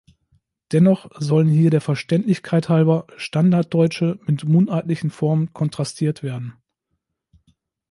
Dennoch 0.71 1.11
sollen 1.19 1.47
hier 1.47 1.69
der 1.69 1.79
Verständlichkeit 1.79 2.69
halber 2.69 3.05
standarddeutsche 3.17 4.17
mit 4.25 4.43
mundartlichen 4.45 5.11
Formen 5.11 5.53
kontrastiert 5.53 6.23
werden. 6.23 6.55